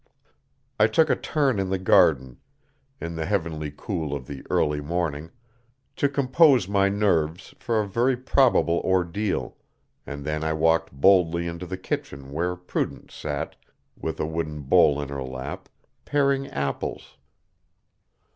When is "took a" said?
0.87-1.15